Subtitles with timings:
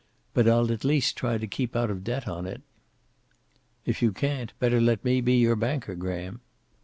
[0.33, 2.63] "But I'll at east try to keep out of debt on it."
[3.85, 6.41] "If you can't, better let me be your banker, Graham."